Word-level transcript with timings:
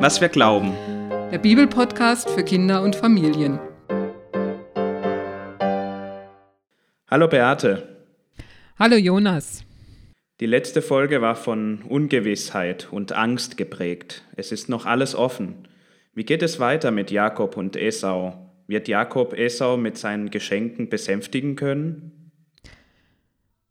was 0.00 0.20
wir 0.20 0.28
glauben. 0.28 0.74
Der 1.32 1.38
Bibelpodcast 1.38 2.30
für 2.30 2.44
Kinder 2.44 2.82
und 2.82 2.94
Familien. 2.94 3.58
Hallo 7.10 7.26
Beate. 7.26 8.06
Hallo 8.78 8.94
Jonas. 8.94 9.64
Die 10.38 10.46
letzte 10.46 10.82
Folge 10.82 11.20
war 11.20 11.34
von 11.34 11.82
Ungewissheit 11.82 12.88
und 12.92 13.10
Angst 13.12 13.56
geprägt. 13.56 14.22
Es 14.36 14.52
ist 14.52 14.68
noch 14.68 14.86
alles 14.86 15.16
offen. 15.16 15.66
Wie 16.14 16.24
geht 16.24 16.44
es 16.44 16.60
weiter 16.60 16.92
mit 16.92 17.10
Jakob 17.10 17.56
und 17.56 17.74
Esau? 17.76 18.52
Wird 18.68 18.86
Jakob 18.86 19.36
Esau 19.36 19.76
mit 19.76 19.98
seinen 19.98 20.30
Geschenken 20.30 20.88
besänftigen 20.88 21.56
können? 21.56 22.30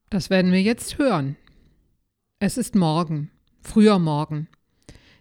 Das 0.10 0.30
werden 0.30 0.52
wir 0.52 0.62
jetzt 0.62 0.98
hören. 0.98 1.38
Es 2.40 2.58
ist 2.58 2.76
morgen, 2.76 3.32
früher 3.62 3.98
Morgen. 3.98 4.50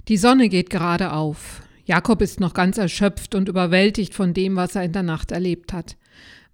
Die 0.09 0.16
Sonne 0.16 0.48
geht 0.48 0.70
gerade 0.70 1.12
auf. 1.12 1.62
Jakob 1.84 2.23
ist 2.23 2.38
noch 2.38 2.55
ganz 2.55 2.78
erschöpft 2.78 3.34
und 3.34 3.48
überwältigt 3.48 4.15
von 4.15 4.34
dem, 4.34 4.55
was 4.55 4.77
er 4.77 4.84
in 4.84 4.92
der 4.92 5.02
Nacht 5.02 5.32
erlebt 5.32 5.73
hat. 5.73 5.96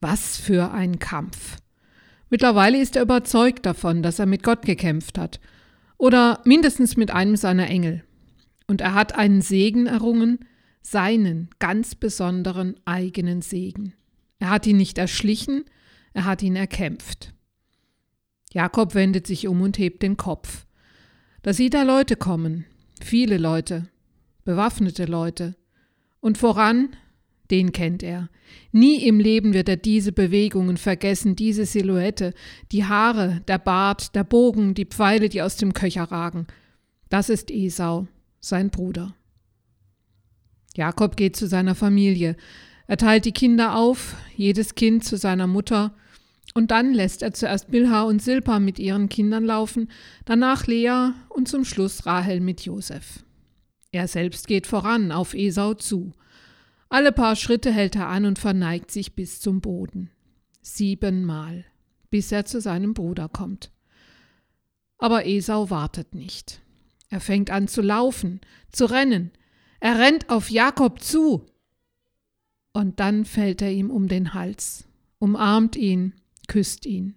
Was 0.00 0.38
für 0.38 0.72
ein 0.72 0.98
Kampf. 0.98 1.58
Mittlerweile 2.30 2.80
ist 2.80 2.96
er 2.96 3.02
überzeugt 3.02 3.66
davon, 3.66 4.02
dass 4.02 4.18
er 4.18 4.26
mit 4.26 4.42
Gott 4.42 4.62
gekämpft 4.62 5.18
hat. 5.18 5.38
Oder 5.98 6.40
mindestens 6.44 6.96
mit 6.96 7.10
einem 7.10 7.36
seiner 7.36 7.68
Engel. 7.68 8.02
Und 8.66 8.80
er 8.80 8.94
hat 8.94 9.14
einen 9.16 9.42
Segen 9.42 9.86
errungen, 9.86 10.38
seinen 10.80 11.50
ganz 11.58 11.94
besonderen 11.94 12.76
eigenen 12.86 13.42
Segen. 13.42 13.92
Er 14.38 14.48
hat 14.48 14.66
ihn 14.66 14.78
nicht 14.78 14.96
erschlichen, 14.96 15.64
er 16.14 16.24
hat 16.24 16.42
ihn 16.42 16.56
erkämpft. 16.56 17.34
Jakob 18.52 18.94
wendet 18.94 19.26
sich 19.26 19.46
um 19.46 19.60
und 19.60 19.78
hebt 19.78 20.02
den 20.02 20.16
Kopf. 20.16 20.66
Da 21.42 21.52
sieht 21.52 21.74
er 21.74 21.84
Leute 21.84 22.16
kommen, 22.16 22.64
viele 23.04 23.38
Leute, 23.38 23.88
bewaffnete 24.44 25.04
Leute. 25.04 25.56
Und 26.20 26.38
voran, 26.38 26.90
den 27.50 27.72
kennt 27.72 28.02
er. 28.02 28.28
Nie 28.70 29.06
im 29.06 29.20
Leben 29.20 29.52
wird 29.54 29.68
er 29.68 29.76
diese 29.76 30.12
Bewegungen 30.12 30.76
vergessen, 30.76 31.36
diese 31.36 31.66
Silhouette, 31.66 32.32
die 32.70 32.84
Haare, 32.84 33.42
der 33.48 33.58
Bart, 33.58 34.14
der 34.14 34.24
Bogen, 34.24 34.74
die 34.74 34.86
Pfeile, 34.86 35.28
die 35.28 35.42
aus 35.42 35.56
dem 35.56 35.74
Köcher 35.74 36.04
ragen. 36.04 36.46
Das 37.08 37.28
ist 37.28 37.50
Esau, 37.50 38.06
sein 38.40 38.70
Bruder. 38.70 39.14
Jakob 40.74 41.16
geht 41.16 41.36
zu 41.36 41.46
seiner 41.46 41.74
Familie. 41.74 42.36
Er 42.86 42.96
teilt 42.96 43.24
die 43.26 43.32
Kinder 43.32 43.76
auf, 43.76 44.16
jedes 44.36 44.74
Kind 44.74 45.04
zu 45.04 45.16
seiner 45.16 45.46
Mutter, 45.46 45.94
und 46.54 46.70
dann 46.70 46.92
lässt 46.92 47.22
er 47.22 47.32
zuerst 47.32 47.70
Bilha 47.70 48.02
und 48.02 48.20
Silpa 48.20 48.60
mit 48.60 48.78
ihren 48.78 49.08
Kindern 49.08 49.44
laufen, 49.44 49.90
danach 50.24 50.66
Lea 50.66 51.12
und 51.28 51.48
zum 51.48 51.64
Schluss 51.64 52.06
Rahel 52.06 52.40
mit 52.40 52.62
Josef. 52.62 53.24
Er 53.90 54.08
selbst 54.08 54.46
geht 54.46 54.66
voran 54.66 55.12
auf 55.12 55.34
Esau 55.34 55.74
zu. 55.74 56.12
Alle 56.88 57.12
paar 57.12 57.36
Schritte 57.36 57.72
hält 57.72 57.96
er 57.96 58.08
an 58.08 58.26
und 58.26 58.38
verneigt 58.38 58.90
sich 58.90 59.14
bis 59.14 59.40
zum 59.40 59.60
Boden. 59.60 60.10
Siebenmal, 60.60 61.64
bis 62.10 62.32
er 62.32 62.44
zu 62.44 62.60
seinem 62.60 62.94
Bruder 62.94 63.28
kommt. 63.28 63.70
Aber 64.98 65.26
Esau 65.26 65.70
wartet 65.70 66.14
nicht. 66.14 66.60
Er 67.08 67.20
fängt 67.20 67.50
an 67.50 67.68
zu 67.68 67.82
laufen, 67.82 68.40
zu 68.70 68.86
rennen. 68.86 69.30
Er 69.80 69.98
rennt 69.98 70.30
auf 70.30 70.50
Jakob 70.50 71.02
zu. 71.02 71.46
Und 72.72 73.00
dann 73.00 73.24
fällt 73.24 73.60
er 73.60 73.72
ihm 73.72 73.90
um 73.90 74.08
den 74.08 74.32
Hals, 74.32 74.88
umarmt 75.18 75.76
ihn 75.76 76.14
küsst 76.52 76.84
ihn. 76.84 77.14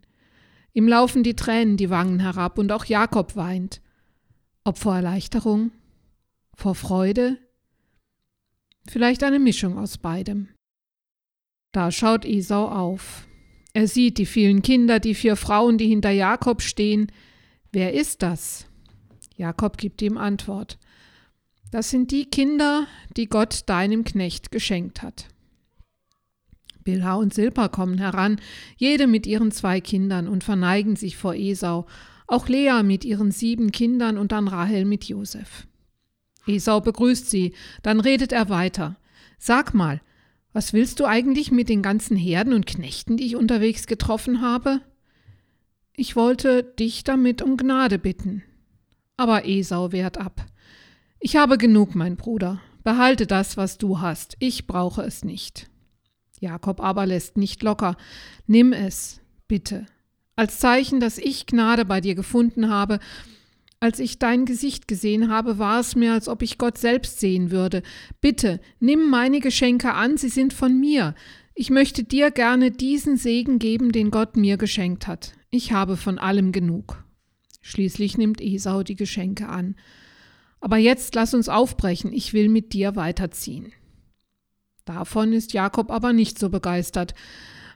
Ihm 0.72 0.88
laufen 0.88 1.22
die 1.22 1.36
Tränen 1.36 1.76
die 1.76 1.90
Wangen 1.90 2.22
herab 2.22 2.58
und 2.58 2.72
auch 2.72 2.86
Jakob 2.86 3.36
weint. 3.36 3.82
Ob 4.64 4.78
vor 4.78 4.96
Erleichterung? 4.96 5.72
Vor 6.54 6.74
Freude? 6.74 7.38
Vielleicht 8.88 9.24
eine 9.24 9.40
Mischung 9.40 9.78
aus 9.78 9.98
beidem. 9.98 10.48
Da 11.74 11.92
schaut 11.92 12.24
Esau 12.24 12.70
auf. 12.70 13.28
Er 13.74 13.90
sieht 13.90 14.20
die 14.20 14.26
vielen 14.26 14.62
Kinder, 14.62 15.02
die 15.02 15.16
vier 15.16 15.36
Frauen, 15.36 15.78
die 15.78 15.90
hinter 15.90 16.12
Jakob 16.12 16.62
stehen. 16.62 17.12
Wer 17.74 17.94
ist 17.94 18.22
das? 18.22 18.68
Jakob 19.36 19.78
gibt 19.78 20.02
ihm 20.02 20.18
Antwort. 20.18 20.80
Das 21.72 21.90
sind 21.90 22.12
die 22.12 22.24
Kinder, 22.24 22.88
die 23.18 23.28
Gott 23.28 23.64
deinem 23.66 24.06
Knecht 24.06 24.50
geschenkt 24.50 25.02
hat. 25.02 25.28
Bilha 26.86 27.16
und 27.16 27.34
Silpa 27.34 27.68
kommen 27.68 27.98
heran, 27.98 28.40
jede 28.78 29.08
mit 29.08 29.28
ihren 29.28 29.52
zwei 29.52 29.82
Kindern 29.82 30.28
und 30.28 30.44
verneigen 30.44 30.96
sich 30.96 31.18
vor 31.18 31.34
Esau, 31.34 31.88
auch 32.28 32.48
Lea 32.48 32.84
mit 32.84 33.04
ihren 33.04 33.32
sieben 33.32 33.72
Kindern 33.72 34.18
und 34.18 34.32
dann 34.32 34.48
Rahel 34.48 34.86
mit 34.86 35.04
Josef. 35.04 35.68
Esau 36.48 36.80
begrüßt 36.80 37.30
sie, 37.30 37.54
dann 37.82 38.00
redet 38.00 38.32
er 38.32 38.50
weiter. 38.50 38.98
Sag 39.40 39.74
mal, 39.74 40.00
was 40.54 40.74
willst 40.74 41.00
du 41.00 41.06
eigentlich 41.06 41.52
mit 41.52 41.70
den 41.70 41.82
ganzen 41.82 42.16
Herden 42.16 42.54
und 42.54 42.68
Knechten, 42.68 43.18
die 43.18 43.26
ich 43.26 43.36
unterwegs 43.36 43.88
getroffen 43.88 44.42
habe? 44.42 44.80
Ich 45.96 46.16
wollte 46.16 46.64
dich 46.64 47.04
damit 47.04 47.42
um 47.42 47.58
Gnade 47.58 47.98
bitten. 47.98 48.44
Aber 49.18 49.48
Esau 49.48 49.92
wehrt 49.92 50.18
ab. 50.18 50.46
Ich 51.20 51.36
habe 51.36 51.58
genug, 51.58 51.96
mein 51.96 52.16
Bruder. 52.16 52.62
Behalte 52.84 53.26
das, 53.26 53.58
was 53.58 53.80
du 53.80 54.02
hast. 54.02 54.36
Ich 54.40 54.68
brauche 54.68 55.02
es 55.02 55.24
nicht. 55.24 55.68
Jakob 56.40 56.82
aber 56.82 57.06
lässt 57.06 57.38
nicht 57.38 57.64
locker. 57.64 57.98
Nimm 58.48 58.74
es, 58.74 59.22
bitte, 59.48 59.86
als 60.36 60.60
Zeichen, 60.60 61.00
dass 61.00 61.18
ich 61.18 61.46
Gnade 61.46 61.86
bei 61.86 62.02
dir 62.02 62.16
gefunden 62.16 62.70
habe. 62.70 63.00
Als 63.80 64.00
ich 64.00 64.20
dein 64.20 64.46
Gesicht 64.46 64.88
gesehen 64.88 65.30
habe, 65.30 65.60
war 65.60 65.80
es 65.80 65.96
mir, 65.96 66.14
als 66.14 66.28
ob 66.28 66.42
ich 66.42 66.58
Gott 66.58 66.78
selbst 66.78 67.20
sehen 67.20 67.52
würde. 67.52 67.84
Bitte, 68.22 68.60
nimm 68.80 69.10
meine 69.10 69.40
Geschenke 69.40 69.94
an, 69.94 70.18
sie 70.18 70.30
sind 70.30 70.54
von 70.54 70.80
mir. 70.80 71.14
Ich 71.54 71.70
möchte 71.70 72.04
dir 72.04 72.32
gerne 72.32 72.72
diesen 72.72 73.16
Segen 73.16 73.60
geben, 73.60 73.92
den 73.92 74.12
Gott 74.12 74.36
mir 74.38 74.58
geschenkt 74.58 75.08
hat. 75.08 75.34
Ich 75.52 75.72
habe 75.72 75.98
von 75.98 76.18
allem 76.18 76.52
genug. 76.52 77.04
Schließlich 77.62 78.18
nimmt 78.18 78.42
Esau 78.42 78.84
die 78.84 78.96
Geschenke 78.96 79.48
an. 79.48 79.76
Aber 80.60 80.78
jetzt 80.78 81.16
lass 81.16 81.34
uns 81.34 81.48
aufbrechen, 81.48 82.12
ich 82.12 82.34
will 82.34 82.50
mit 82.50 82.74
dir 82.74 82.96
weiterziehen. 82.96 83.72
Davon 84.86 85.34
ist 85.34 85.54
Jakob 85.54 85.90
aber 85.92 86.14
nicht 86.14 86.38
so 86.38 86.50
begeistert. 86.50 87.16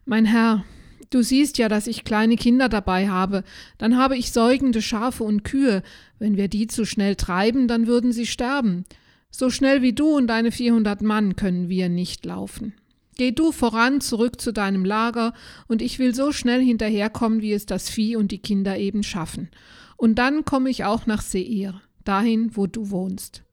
Mein 0.06 0.26
Herr, 0.26 0.64
du 1.10 1.24
siehst 1.24 1.58
ja, 1.58 1.68
dass 1.68 1.88
ich 1.88 2.04
kleine 2.04 2.36
Kinder 2.36 2.70
dabei 2.70 3.10
habe, 3.10 3.44
dann 3.80 3.98
habe 3.98 4.16
ich 4.16 4.32
säugende 4.32 4.82
Schafe 4.82 5.24
und 5.24 5.44
Kühe, 5.44 5.82
wenn 6.20 6.38
wir 6.38 6.48
die 6.48 6.68
zu 6.68 6.86
schnell 6.86 7.16
treiben, 7.16 7.68
dann 7.68 7.88
würden 7.88 8.12
sie 8.12 8.28
sterben. 8.28 8.86
So 9.32 9.50
schnell 9.50 9.82
wie 9.82 9.94
du 9.94 10.16
und 10.16 10.28
deine 10.28 10.52
vierhundert 10.52 11.02
Mann 11.02 11.36
können 11.36 11.68
wir 11.68 11.90
nicht 11.90 12.26
laufen. 12.26 12.74
Geh 13.18 13.32
du 13.32 13.52
voran 13.52 14.02
zurück 14.02 14.40
zu 14.40 14.54
deinem 14.54 14.86
Lager, 14.86 15.34
und 15.68 15.82
ich 15.82 16.00
will 16.00 16.16
so 16.16 16.32
schnell 16.32 16.64
hinterherkommen, 16.64 17.42
wie 17.42 17.54
es 17.54 17.66
das 17.66 17.90
Vieh 17.90 18.16
und 18.16 18.32
die 18.32 18.38
Kinder 18.38 18.78
eben 18.78 19.04
schaffen. 19.04 19.50
Und 19.98 20.16
dann 20.16 20.46
komme 20.46 20.70
ich 20.70 20.86
auch 20.86 21.06
nach 21.06 21.22
Seir, 21.22 21.82
dahin, 22.06 22.56
wo 22.56 22.66
du 22.66 22.92
wohnst. 22.92 23.44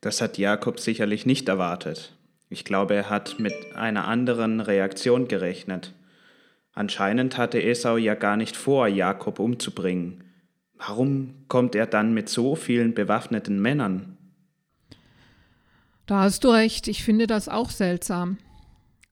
Das 0.00 0.20
hat 0.20 0.38
Jakob 0.38 0.80
sicherlich 0.80 1.26
nicht 1.26 1.48
erwartet. 1.48 2.16
Ich 2.48 2.64
glaube, 2.64 2.94
er 2.94 3.10
hat 3.10 3.38
mit 3.38 3.54
einer 3.74 4.08
anderen 4.08 4.60
Reaktion 4.60 5.28
gerechnet. 5.28 5.92
Anscheinend 6.72 7.36
hatte 7.36 7.62
Esau 7.62 7.96
ja 7.96 8.14
gar 8.14 8.36
nicht 8.36 8.56
vor, 8.56 8.88
Jakob 8.88 9.38
umzubringen. 9.38 10.24
Warum 10.74 11.34
kommt 11.48 11.74
er 11.74 11.86
dann 11.86 12.14
mit 12.14 12.28
so 12.28 12.56
vielen 12.56 12.94
bewaffneten 12.94 13.60
Männern? 13.60 14.16
Da 16.06 16.20
hast 16.20 16.42
du 16.42 16.48
recht, 16.48 16.88
ich 16.88 17.04
finde 17.04 17.26
das 17.26 17.48
auch 17.48 17.70
seltsam. 17.70 18.38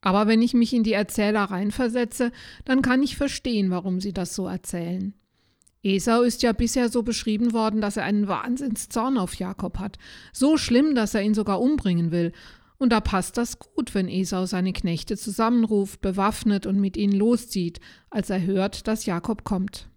Aber 0.00 0.27
wenn 0.27 0.43
ich 0.43 0.54
mich 0.54 0.72
in 0.72 0.82
die 0.82 0.94
Erzähler 0.94 1.44
reinversetze, 1.44 2.32
dann 2.65 2.82
kann 2.82 3.03
ich 3.03 3.16
verstehen, 3.16 3.71
warum 3.71 4.00
sie 4.00 4.12
das 4.12 4.34
so 4.34 4.48
erzählen. 4.48 5.15
Esau 5.88 6.22
ist 6.22 6.43
ja 6.43 6.53
bisher 6.53 6.88
so 6.88 7.03
beschrieben 7.03 7.53
worden, 7.53 7.80
dass 7.80 7.97
er 7.97 8.04
einen 8.04 8.28
Wahnsinnszorn 8.28 9.18
auf 9.18 9.34
Jakob 9.34 9.78
hat. 9.78 9.98
So 10.33 10.57
schlimm, 10.57 10.95
dass 10.95 11.15
er 11.15 11.22
ihn 11.22 11.34
sogar 11.34 11.60
umbringen 11.60 12.10
will. 12.10 12.33
Und 12.78 12.92
da 12.92 13.01
passt 13.01 13.36
das 13.36 13.59
gut, 13.59 13.95
wenn 13.95 14.09
Esau 14.09 14.47
seine 14.47 14.72
Knechte 14.72 15.16
zusammenruft, 15.16 16.01
bewaffnet 16.01 16.66
und 16.66 16.80
mit 16.80 16.97
ihnen 16.97 17.13
loszieht, 17.13 17.80
als 18.10 18.30
er 18.30 18.42
hört, 18.42 18.86
dass 18.86 19.07
Jakob 19.07 19.45
kommt. 19.45 19.89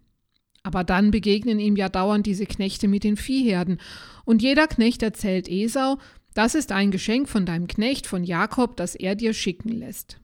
Aber 0.64 0.82
dann 0.82 1.10
begegnen 1.10 1.58
ihm 1.58 1.76
ja 1.76 1.88
dauernd 1.88 2.26
diese 2.26 2.46
Knechte 2.46 2.88
mit 2.88 3.04
den 3.04 3.16
Viehherden, 3.16 3.78
und 4.24 4.42
jeder 4.42 4.68
Knecht 4.68 5.02
erzählt 5.02 5.48
Esau, 5.48 5.98
das 6.34 6.54
ist 6.54 6.72
ein 6.72 6.90
Geschenk 6.90 7.28
von 7.28 7.44
deinem 7.44 7.66
Knecht, 7.66 8.06
von 8.06 8.24
Jakob, 8.24 8.76
das 8.76 8.94
er 8.94 9.14
dir 9.14 9.34
schicken 9.34 9.70
lässt. 9.70 10.18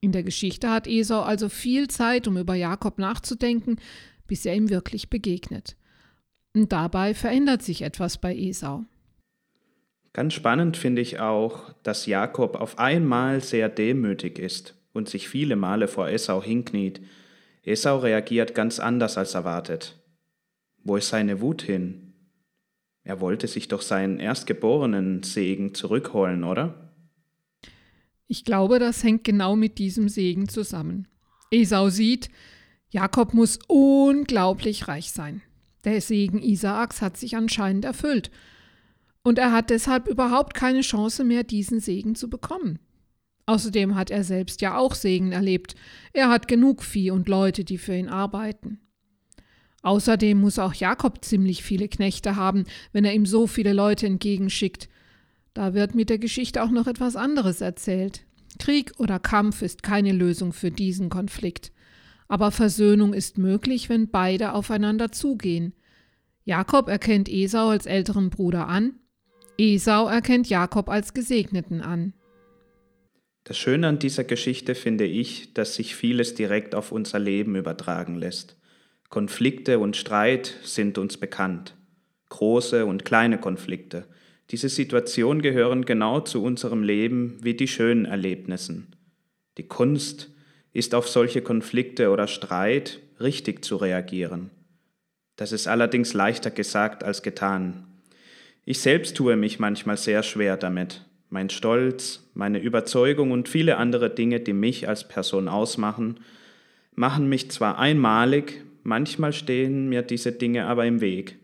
In 0.00 0.12
der 0.12 0.22
Geschichte 0.22 0.70
hat 0.70 0.86
Esau 0.86 1.22
also 1.22 1.48
viel 1.48 1.88
Zeit, 1.88 2.26
um 2.26 2.36
über 2.36 2.54
Jakob 2.54 2.98
nachzudenken, 2.98 3.76
bis 4.30 4.46
er 4.46 4.54
ihm 4.54 4.70
wirklich 4.70 5.10
begegnet. 5.10 5.74
Und 6.54 6.70
dabei 6.70 7.14
verändert 7.14 7.62
sich 7.62 7.82
etwas 7.82 8.16
bei 8.16 8.32
Esau. 8.32 8.84
Ganz 10.12 10.34
spannend 10.34 10.76
finde 10.76 11.02
ich 11.02 11.18
auch, 11.18 11.74
dass 11.82 12.06
Jakob 12.06 12.54
auf 12.54 12.78
einmal 12.78 13.40
sehr 13.40 13.68
demütig 13.68 14.38
ist 14.38 14.76
und 14.92 15.08
sich 15.08 15.28
viele 15.28 15.56
Male 15.56 15.88
vor 15.88 16.08
Esau 16.08 16.40
hinkniet. 16.40 17.00
Esau 17.64 17.98
reagiert 17.98 18.54
ganz 18.54 18.78
anders 18.78 19.18
als 19.18 19.34
erwartet. 19.34 19.98
Wo 20.84 20.94
ist 20.94 21.08
seine 21.08 21.40
Wut 21.40 21.62
hin? 21.62 22.12
Er 23.02 23.20
wollte 23.20 23.48
sich 23.48 23.66
doch 23.66 23.82
seinen 23.82 24.20
erstgeborenen 24.20 25.24
Segen 25.24 25.74
zurückholen, 25.74 26.44
oder? 26.44 26.92
Ich 28.28 28.44
glaube, 28.44 28.78
das 28.78 29.02
hängt 29.02 29.24
genau 29.24 29.56
mit 29.56 29.78
diesem 29.78 30.08
Segen 30.08 30.48
zusammen. 30.48 31.08
Esau 31.50 31.88
sieht, 31.88 32.30
Jakob 32.90 33.34
muss 33.34 33.58
unglaublich 33.68 34.88
reich 34.88 35.12
sein. 35.12 35.42
Der 35.84 36.00
Segen 36.00 36.42
Isaaks 36.42 37.00
hat 37.00 37.16
sich 37.16 37.36
anscheinend 37.36 37.84
erfüllt. 37.84 38.30
Und 39.22 39.38
er 39.38 39.52
hat 39.52 39.70
deshalb 39.70 40.08
überhaupt 40.08 40.54
keine 40.54 40.80
Chance 40.80 41.24
mehr, 41.24 41.44
diesen 41.44 41.80
Segen 41.80 42.14
zu 42.14 42.28
bekommen. 42.28 42.78
Außerdem 43.46 43.94
hat 43.94 44.10
er 44.10 44.24
selbst 44.24 44.60
ja 44.60 44.76
auch 44.76 44.94
Segen 44.94 45.32
erlebt. 45.32 45.74
Er 46.12 46.28
hat 46.28 46.48
genug 46.48 46.82
Vieh 46.82 47.10
und 47.10 47.28
Leute, 47.28 47.64
die 47.64 47.78
für 47.78 47.94
ihn 47.94 48.08
arbeiten. 48.08 48.80
Außerdem 49.82 50.38
muss 50.38 50.58
auch 50.58 50.74
Jakob 50.74 51.24
ziemlich 51.24 51.62
viele 51.62 51.88
Knechte 51.88 52.36
haben, 52.36 52.64
wenn 52.92 53.04
er 53.04 53.14
ihm 53.14 53.26
so 53.26 53.46
viele 53.46 53.72
Leute 53.72 54.06
entgegenschickt. 54.06 54.88
Da 55.54 55.74
wird 55.74 55.94
mit 55.94 56.10
der 56.10 56.18
Geschichte 56.18 56.62
auch 56.62 56.70
noch 56.70 56.86
etwas 56.86 57.16
anderes 57.16 57.60
erzählt. 57.60 58.24
Krieg 58.58 58.92
oder 58.98 59.18
Kampf 59.18 59.62
ist 59.62 59.82
keine 59.82 60.12
Lösung 60.12 60.52
für 60.52 60.70
diesen 60.70 61.08
Konflikt. 61.08 61.72
Aber 62.30 62.52
Versöhnung 62.52 63.12
ist 63.12 63.38
möglich, 63.38 63.88
wenn 63.88 64.08
beide 64.08 64.52
aufeinander 64.52 65.10
zugehen. 65.10 65.74
Jakob 66.44 66.88
erkennt 66.88 67.28
Esau 67.28 67.70
als 67.70 67.86
älteren 67.86 68.30
Bruder 68.30 68.68
an, 68.68 68.94
Esau 69.58 70.06
erkennt 70.06 70.48
Jakob 70.48 70.88
als 70.88 71.12
Gesegneten 71.12 71.80
an. 71.80 72.14
Das 73.42 73.58
Schöne 73.58 73.88
an 73.88 73.98
dieser 73.98 74.22
Geschichte 74.22 74.76
finde 74.76 75.06
ich, 75.06 75.54
dass 75.54 75.74
sich 75.74 75.96
vieles 75.96 76.36
direkt 76.36 76.76
auf 76.76 76.92
unser 76.92 77.18
Leben 77.18 77.56
übertragen 77.56 78.14
lässt. 78.14 78.56
Konflikte 79.08 79.80
und 79.80 79.96
Streit 79.96 80.54
sind 80.62 80.98
uns 80.98 81.16
bekannt. 81.16 81.74
Große 82.28 82.86
und 82.86 83.04
kleine 83.04 83.38
Konflikte. 83.38 84.06
Diese 84.52 84.68
Situationen 84.68 85.42
gehören 85.42 85.84
genau 85.84 86.20
zu 86.20 86.44
unserem 86.44 86.84
Leben 86.84 87.38
wie 87.42 87.54
die 87.54 87.66
schönen 87.66 88.04
Erlebnissen. 88.04 88.94
Die 89.58 89.66
Kunst 89.66 90.30
ist 90.72 90.94
auf 90.94 91.08
solche 91.08 91.42
Konflikte 91.42 92.10
oder 92.10 92.26
Streit 92.26 93.00
richtig 93.20 93.64
zu 93.64 93.76
reagieren. 93.76 94.50
Das 95.36 95.52
ist 95.52 95.66
allerdings 95.66 96.14
leichter 96.14 96.50
gesagt 96.50 97.02
als 97.02 97.22
getan. 97.22 97.86
Ich 98.64 98.80
selbst 98.80 99.16
tue 99.16 99.36
mich 99.36 99.58
manchmal 99.58 99.96
sehr 99.96 100.22
schwer 100.22 100.56
damit. 100.56 101.04
Mein 101.28 101.48
Stolz, 101.48 102.28
meine 102.34 102.58
Überzeugung 102.58 103.30
und 103.30 103.48
viele 103.48 103.76
andere 103.76 104.10
Dinge, 104.10 104.40
die 104.40 104.52
mich 104.52 104.88
als 104.88 105.08
Person 105.08 105.48
ausmachen, 105.48 106.20
machen 106.94 107.28
mich 107.28 107.50
zwar 107.50 107.78
einmalig, 107.78 108.64
manchmal 108.82 109.32
stehen 109.32 109.88
mir 109.88 110.02
diese 110.02 110.32
Dinge 110.32 110.66
aber 110.66 110.86
im 110.86 111.00
Weg. 111.00 111.38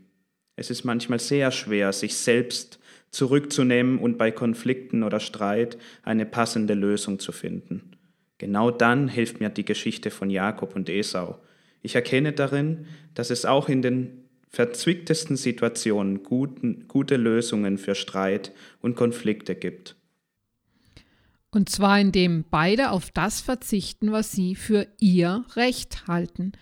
Es 0.56 0.70
ist 0.70 0.84
manchmal 0.84 1.19
sehr 1.19 1.50
schwer, 1.50 1.93
sich 1.93 2.17
selbst 2.17 2.79
zurückzunehmen 3.11 3.99
und 3.99 4.19
bei 4.19 4.31
Konflikten 4.31 5.02
oder 5.02 5.20
Streit 5.20 5.79
eine 6.02 6.26
passende 6.26 6.75
Lösung 6.75 7.19
zu 7.19 7.32
finden. 7.32 7.95
Genau 8.38 8.70
dann 8.70 9.08
hilft 9.08 9.40
mir 9.40 9.48
die 9.48 9.64
Geschichte 9.64 10.10
von 10.10 10.30
Jakob 10.30 10.76
und 10.76 10.88
Esau. 10.88 11.38
Ich 11.82 11.94
erkenne 11.94 12.32
darin, 12.32 12.86
dass 13.14 13.30
es 13.30 13.44
auch 13.44 13.68
in 13.68 13.82
den 13.82 14.24
verzwicktesten 14.48 15.36
Situationen 15.36 16.22
guten, 16.22 16.88
gute 16.88 17.16
Lösungen 17.16 17.78
für 17.78 17.94
Streit 17.94 18.52
und 18.80 18.96
Konflikte 18.96 19.54
gibt. 19.54 19.96
Und 21.50 21.68
zwar 21.68 21.98
indem 21.98 22.44
beide 22.50 22.90
auf 22.90 23.10
das 23.10 23.40
verzichten, 23.40 24.12
was 24.12 24.32
sie 24.32 24.54
für 24.54 24.86
ihr 24.98 25.44
Recht 25.54 26.06
halten. 26.06 26.52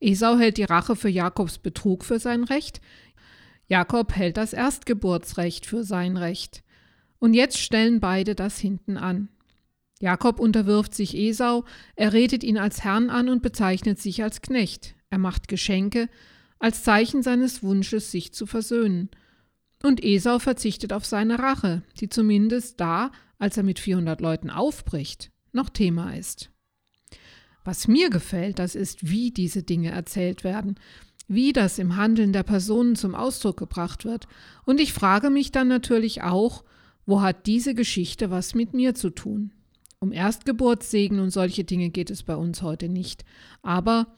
Esau 0.00 0.38
hält 0.38 0.56
die 0.56 0.64
Rache 0.64 0.96
für 0.96 1.08
Jakobs 1.08 1.58
Betrug 1.58 2.04
für 2.04 2.18
sein 2.18 2.44
Recht, 2.44 2.80
Jakob 3.68 4.16
hält 4.16 4.38
das 4.38 4.54
Erstgeburtsrecht 4.54 5.66
für 5.66 5.84
sein 5.84 6.16
Recht. 6.16 6.62
Und 7.18 7.34
jetzt 7.34 7.58
stellen 7.58 8.00
beide 8.00 8.34
das 8.34 8.58
hinten 8.58 8.96
an. 8.96 9.28
Jakob 10.00 10.38
unterwirft 10.38 10.94
sich 10.94 11.16
Esau, 11.16 11.64
er 11.96 12.12
redet 12.12 12.44
ihn 12.44 12.58
als 12.58 12.84
Herrn 12.84 13.10
an 13.10 13.28
und 13.28 13.42
bezeichnet 13.42 13.98
sich 13.98 14.22
als 14.22 14.40
Knecht. 14.42 14.94
Er 15.10 15.18
macht 15.18 15.48
Geschenke 15.48 16.08
als 16.58 16.82
Zeichen 16.82 17.22
seines 17.22 17.62
Wunsches, 17.62 18.10
sich 18.10 18.32
zu 18.32 18.46
versöhnen. 18.46 19.10
Und 19.82 20.02
Esau 20.04 20.38
verzichtet 20.38 20.92
auf 20.92 21.06
seine 21.06 21.38
Rache, 21.38 21.82
die 22.00 22.08
zumindest 22.08 22.80
da, 22.80 23.12
als 23.38 23.56
er 23.56 23.62
mit 23.62 23.78
400 23.78 24.20
Leuten 24.20 24.50
aufbricht, 24.50 25.30
noch 25.52 25.68
Thema 25.68 26.16
ist. 26.16 26.50
Was 27.64 27.86
mir 27.86 28.10
gefällt, 28.10 28.58
das 28.58 28.74
ist, 28.74 29.08
wie 29.08 29.30
diese 29.30 29.62
Dinge 29.62 29.90
erzählt 29.90 30.42
werden, 30.42 30.80
wie 31.28 31.52
das 31.52 31.78
im 31.78 31.96
Handeln 31.96 32.32
der 32.32 32.42
Personen 32.42 32.96
zum 32.96 33.14
Ausdruck 33.14 33.58
gebracht 33.58 34.04
wird. 34.04 34.26
Und 34.64 34.80
ich 34.80 34.92
frage 34.92 35.30
mich 35.30 35.52
dann 35.52 35.68
natürlich 35.68 36.22
auch, 36.22 36.64
wo 37.06 37.20
hat 37.20 37.46
diese 37.46 37.74
Geschichte 37.74 38.30
was 38.30 38.54
mit 38.54 38.72
mir 38.72 38.94
zu 38.94 39.10
tun? 39.10 39.52
Um 40.00 40.12
Erstgeburtssegen 40.12 41.18
und 41.18 41.30
solche 41.30 41.64
Dinge 41.64 41.90
geht 41.90 42.10
es 42.10 42.22
bei 42.22 42.36
uns 42.36 42.62
heute 42.62 42.88
nicht. 42.88 43.24
Aber, 43.62 44.14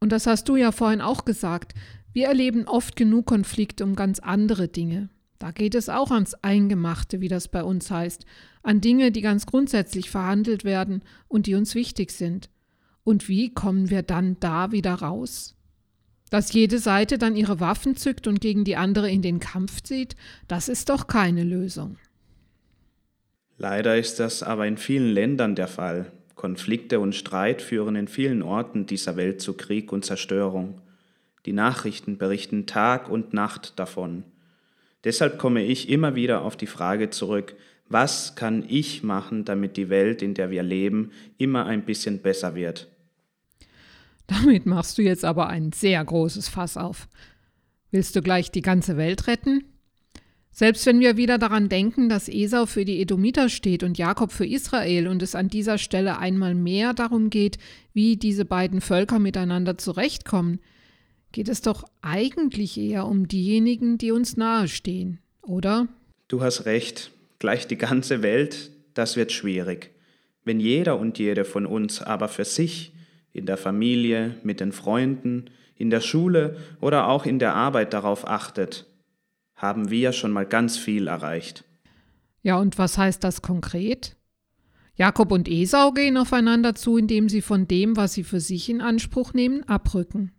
und 0.00 0.12
das 0.12 0.26
hast 0.26 0.48
du 0.48 0.56
ja 0.56 0.72
vorhin 0.72 1.00
auch 1.00 1.24
gesagt, 1.24 1.74
wir 2.12 2.26
erleben 2.26 2.66
oft 2.66 2.96
genug 2.96 3.26
Konflikte 3.26 3.84
um 3.84 3.94
ganz 3.96 4.18
andere 4.18 4.68
Dinge. 4.68 5.08
Da 5.38 5.50
geht 5.50 5.74
es 5.74 5.88
auch 5.88 6.10
ans 6.10 6.34
Eingemachte, 6.34 7.20
wie 7.20 7.28
das 7.28 7.48
bei 7.48 7.62
uns 7.62 7.90
heißt, 7.90 8.24
an 8.62 8.80
Dinge, 8.80 9.12
die 9.12 9.20
ganz 9.20 9.46
grundsätzlich 9.46 10.10
verhandelt 10.10 10.64
werden 10.64 11.02
und 11.28 11.46
die 11.46 11.54
uns 11.54 11.74
wichtig 11.74 12.10
sind. 12.10 12.50
Und 13.04 13.28
wie 13.28 13.52
kommen 13.52 13.90
wir 13.90 14.02
dann 14.02 14.38
da 14.40 14.72
wieder 14.72 14.94
raus? 14.94 15.54
Dass 16.30 16.52
jede 16.52 16.78
Seite 16.78 17.18
dann 17.18 17.36
ihre 17.36 17.60
Waffen 17.60 17.96
zückt 17.96 18.26
und 18.26 18.40
gegen 18.40 18.64
die 18.64 18.76
andere 18.76 19.10
in 19.10 19.22
den 19.22 19.38
Kampf 19.38 19.82
zieht, 19.82 20.16
das 20.48 20.68
ist 20.68 20.88
doch 20.88 21.06
keine 21.06 21.44
Lösung. 21.44 21.98
Leider 23.58 23.96
ist 23.96 24.20
das 24.20 24.42
aber 24.42 24.66
in 24.66 24.76
vielen 24.76 25.12
Ländern 25.12 25.54
der 25.54 25.68
Fall. 25.68 26.12
Konflikte 26.34 27.00
und 27.00 27.14
Streit 27.14 27.62
führen 27.62 27.96
in 27.96 28.08
vielen 28.08 28.42
Orten 28.42 28.86
dieser 28.86 29.16
Welt 29.16 29.40
zu 29.40 29.54
Krieg 29.54 29.92
und 29.92 30.04
Zerstörung. 30.04 30.80
Die 31.46 31.52
Nachrichten 31.52 32.18
berichten 32.18 32.66
Tag 32.66 33.08
und 33.08 33.32
Nacht 33.32 33.78
davon. 33.78 34.24
Deshalb 35.04 35.38
komme 35.38 35.62
ich 35.62 35.88
immer 35.88 36.14
wieder 36.14 36.42
auf 36.42 36.56
die 36.56 36.66
Frage 36.66 37.10
zurück, 37.10 37.54
was 37.88 38.34
kann 38.34 38.64
ich 38.68 39.02
machen, 39.04 39.44
damit 39.44 39.76
die 39.76 39.88
Welt, 39.88 40.20
in 40.20 40.34
der 40.34 40.50
wir 40.50 40.62
leben, 40.62 41.12
immer 41.38 41.66
ein 41.66 41.84
bisschen 41.84 42.18
besser 42.18 42.54
wird? 42.54 42.88
Damit 44.26 44.66
machst 44.66 44.98
du 44.98 45.02
jetzt 45.02 45.24
aber 45.24 45.48
ein 45.48 45.72
sehr 45.72 46.04
großes 46.04 46.48
Fass 46.48 46.76
auf. 46.76 47.08
Willst 47.92 48.16
du 48.16 48.22
gleich 48.22 48.50
die 48.50 48.62
ganze 48.62 48.96
Welt 48.96 49.28
retten? 49.28 49.64
Selbst 50.58 50.86
wenn 50.86 51.00
wir 51.00 51.18
wieder 51.18 51.36
daran 51.36 51.68
denken, 51.68 52.08
dass 52.08 52.30
Esau 52.30 52.64
für 52.64 52.86
die 52.86 53.02
Edomiter 53.02 53.50
steht 53.50 53.82
und 53.82 53.98
Jakob 53.98 54.32
für 54.32 54.46
Israel 54.46 55.06
und 55.06 55.22
es 55.22 55.34
an 55.34 55.48
dieser 55.48 55.76
Stelle 55.76 56.18
einmal 56.18 56.54
mehr 56.54 56.94
darum 56.94 57.28
geht, 57.28 57.58
wie 57.92 58.16
diese 58.16 58.46
beiden 58.46 58.80
Völker 58.80 59.18
miteinander 59.18 59.76
zurechtkommen, 59.76 60.60
geht 61.30 61.50
es 61.50 61.60
doch 61.60 61.84
eigentlich 62.00 62.78
eher 62.78 63.04
um 63.04 63.28
diejenigen, 63.28 63.98
die 63.98 64.12
uns 64.12 64.38
nahestehen, 64.38 65.18
oder? 65.42 65.88
Du 66.26 66.40
hast 66.40 66.64
recht, 66.64 67.10
gleich 67.38 67.66
die 67.66 67.76
ganze 67.76 68.22
Welt, 68.22 68.70
das 68.94 69.14
wird 69.16 69.32
schwierig. 69.32 69.90
Wenn 70.42 70.58
jeder 70.58 70.98
und 70.98 71.18
jede 71.18 71.44
von 71.44 71.66
uns 71.66 72.00
aber 72.00 72.28
für 72.28 72.46
sich, 72.46 72.94
in 73.34 73.44
der 73.44 73.58
Familie, 73.58 74.36
mit 74.42 74.60
den 74.60 74.72
Freunden, 74.72 75.50
in 75.76 75.90
der 75.90 76.00
Schule 76.00 76.56
oder 76.80 77.08
auch 77.08 77.26
in 77.26 77.38
der 77.38 77.54
Arbeit 77.54 77.92
darauf 77.92 78.26
achtet, 78.26 78.85
haben 79.56 79.90
wir 79.90 80.12
schon 80.12 80.30
mal 80.30 80.46
ganz 80.46 80.76
viel 80.76 81.08
erreicht. 81.08 81.64
Ja, 82.42 82.56
und 82.58 82.78
was 82.78 82.96
heißt 82.96 83.24
das 83.24 83.42
konkret? 83.42 84.16
Jakob 84.94 85.32
und 85.32 85.48
Esau 85.48 85.92
gehen 85.92 86.16
aufeinander 86.16 86.74
zu, 86.74 86.96
indem 86.96 87.28
sie 87.28 87.42
von 87.42 87.66
dem, 87.66 87.96
was 87.96 88.14
sie 88.14 88.24
für 88.24 88.40
sich 88.40 88.68
in 88.68 88.80
Anspruch 88.80 89.34
nehmen, 89.34 89.62
abrücken. 89.64 90.32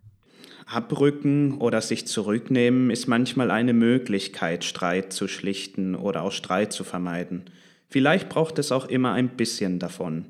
Abrücken 0.66 1.58
oder 1.58 1.80
sich 1.80 2.06
zurücknehmen 2.06 2.90
ist 2.90 3.06
manchmal 3.06 3.50
eine 3.50 3.72
Möglichkeit, 3.72 4.64
Streit 4.64 5.12
zu 5.12 5.26
schlichten 5.28 5.94
oder 5.94 6.22
auch 6.22 6.32
Streit 6.32 6.72
zu 6.72 6.84
vermeiden. 6.84 7.44
Vielleicht 7.88 8.28
braucht 8.28 8.58
es 8.58 8.70
auch 8.72 8.86
immer 8.86 9.12
ein 9.12 9.30
bisschen 9.30 9.78
davon. 9.78 10.26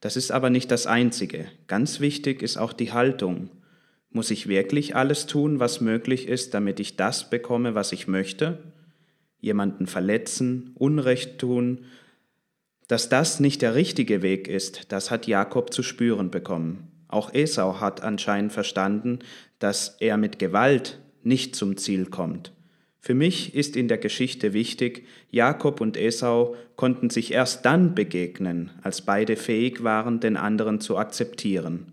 Das 0.00 0.16
ist 0.16 0.32
aber 0.32 0.50
nicht 0.50 0.70
das 0.70 0.86
Einzige. 0.86 1.46
Ganz 1.66 2.00
wichtig 2.00 2.42
ist 2.42 2.56
auch 2.56 2.72
die 2.72 2.92
Haltung. 2.92 3.50
Muss 4.12 4.32
ich 4.32 4.48
wirklich 4.48 4.96
alles 4.96 5.26
tun, 5.26 5.60
was 5.60 5.80
möglich 5.80 6.26
ist, 6.26 6.52
damit 6.54 6.80
ich 6.80 6.96
das 6.96 7.30
bekomme, 7.30 7.76
was 7.76 7.92
ich 7.92 8.08
möchte? 8.08 8.58
Jemanden 9.38 9.86
verletzen, 9.86 10.72
Unrecht 10.74 11.38
tun? 11.38 11.84
Dass 12.88 13.08
das 13.08 13.38
nicht 13.38 13.62
der 13.62 13.76
richtige 13.76 14.20
Weg 14.20 14.48
ist, 14.48 14.90
das 14.90 15.12
hat 15.12 15.28
Jakob 15.28 15.72
zu 15.72 15.84
spüren 15.84 16.32
bekommen. 16.32 16.88
Auch 17.06 17.32
Esau 17.32 17.78
hat 17.80 18.02
anscheinend 18.02 18.52
verstanden, 18.52 19.20
dass 19.60 19.96
er 20.00 20.16
mit 20.16 20.40
Gewalt 20.40 20.98
nicht 21.22 21.54
zum 21.54 21.76
Ziel 21.76 22.06
kommt. 22.06 22.52
Für 22.98 23.14
mich 23.14 23.54
ist 23.54 23.76
in 23.76 23.86
der 23.86 23.98
Geschichte 23.98 24.52
wichtig, 24.52 25.06
Jakob 25.30 25.80
und 25.80 25.96
Esau 25.96 26.56
konnten 26.74 27.10
sich 27.10 27.32
erst 27.32 27.64
dann 27.64 27.94
begegnen, 27.94 28.70
als 28.82 29.02
beide 29.02 29.36
fähig 29.36 29.84
waren, 29.84 30.18
den 30.18 30.36
anderen 30.36 30.80
zu 30.80 30.98
akzeptieren 30.98 31.89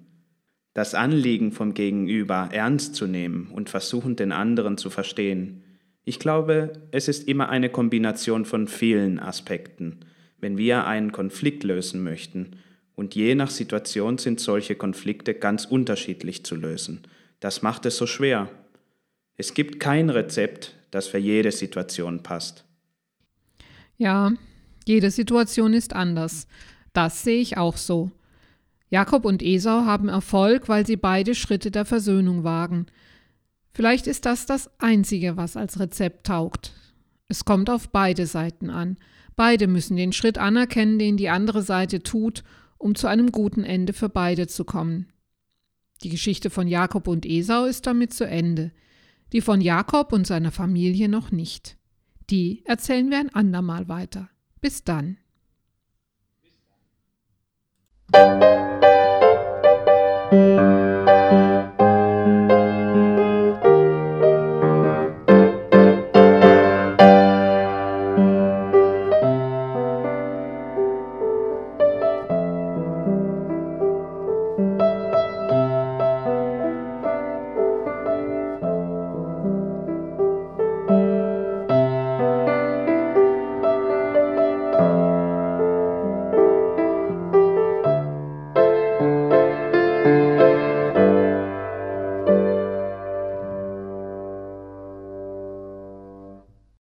das 0.77 0.93
Anliegen 0.93 1.53
vom 1.53 1.74
Gegenüber 1.74 2.50
ernst 2.51 2.93
zu 2.93 3.07
nehmen 3.07 3.48
und 3.51 3.67
versuchen, 3.67 4.15
den 4.15 4.31
anderen 4.31 4.77
zu 4.77 4.91
verstehen. 4.91 5.63
Ich 6.05 6.19
glaube, 6.19 6.72
es 6.91 7.07
ist 7.07 7.27
immer 7.27 7.50
eine 7.50 7.69
Kombination 7.69 8.46
von 8.46 8.67
vielen 8.67 9.17
Aspekten, 9.17 10.01
wenn 10.39 10.55
wir 10.60 10.86
einen 10.86 11.12
Konflikt 11.12 11.63
lösen 11.63 12.03
möchten, 12.03 12.57
und 12.93 13.15
je 13.15 13.34
nach 13.34 13.50
Situation 13.50 14.19
sind 14.19 14.39
solche 14.39 14.75
Konflikte 14.75 15.34
ganz 15.34 15.65
unterschiedlich 15.65 16.46
zu 16.46 16.55
lösen. 16.55 17.01
Das 17.39 17.63
macht 17.63 17.88
es 17.88 17.98
so 17.98 18.05
schwer. 18.05 18.48
Es 19.36 19.55
gibt 19.55 19.79
kein 19.79 20.12
Rezept, 20.12 20.75
das 20.91 21.07
für 21.07 21.17
jede 21.17 21.51
Situation 21.51 22.22
passt. 22.22 22.65
Ja, 23.98 24.31
jede 24.86 25.10
Situation 25.10 25.74
ist 25.74 25.93
anders. 25.93 26.48
Das 26.93 27.24
sehe 27.24 27.41
ich 27.41 27.57
auch 27.57 27.77
so. 27.77 28.12
Jakob 28.89 29.25
und 29.25 29.44
Esau 29.44 29.86
haben 29.86 30.08
Erfolg, 30.08 30.70
weil 30.70 30.86
sie 30.86 30.96
beide 30.96 31.36
Schritte 31.36 31.72
der 31.72 31.86
Versöhnung 31.86 32.44
wagen. 32.44 32.86
Vielleicht 33.74 34.08
ist 34.08 34.25
das 34.25 34.46
das 34.46 34.70
Einzige, 34.79 35.38
was 35.38 35.58
als 35.58 35.79
Rezept 35.79 36.25
taugt. 36.25 36.74
Es 37.27 37.46
kommt 37.46 37.70
auf 37.70 37.89
beide 37.89 38.25
Seiten 38.25 38.70
an. 38.70 38.98
Beide 39.36 39.67
müssen 39.67 39.98
den 39.98 40.13
Schritt 40.13 40.38
anerkennen, 40.38 40.98
den 40.98 41.17
die 41.17 41.29
andere 41.29 41.62
Seite 41.62 42.01
tut, 42.01 42.44
um 42.77 42.96
zu 42.96 43.08
einem 43.08 43.32
guten 43.32 43.63
Ende 43.63 43.94
für 43.94 44.10
beide 44.10 44.48
zu 44.48 44.63
kommen. 44.65 45.08
Die 46.03 46.10
Geschichte 46.10 46.50
von 46.50 46.67
Jakob 46.67 47.08
und 47.08 47.25
Esau 47.25 47.65
ist 47.65 47.86
damit 47.86 48.13
zu 48.13 48.25
Ende, 48.25 48.72
die 49.34 49.41
von 49.41 49.62
Jakob 49.62 50.13
und 50.13 50.25
seiner 50.25 50.51
Familie 50.51 51.10
noch 51.10 51.32
nicht. 51.32 51.77
Die 52.29 52.63
erzählen 52.65 53.10
wir 53.10 53.20
ein 53.20 53.34
andermal 53.34 53.88
weiter. 53.88 54.29
Bis 54.62 54.84
dann. 54.84 55.17